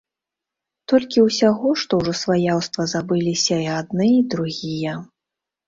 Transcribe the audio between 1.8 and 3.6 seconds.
што ўжо сваяўства забыліся